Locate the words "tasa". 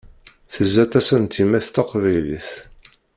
0.91-1.17